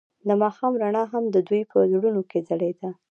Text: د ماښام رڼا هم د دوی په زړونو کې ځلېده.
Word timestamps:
د 0.27 0.29
ماښام 0.41 0.73
رڼا 0.83 1.03
هم 1.13 1.23
د 1.35 1.37
دوی 1.47 1.61
په 1.71 1.77
زړونو 1.91 2.21
کې 2.29 2.39
ځلېده. 2.47 2.89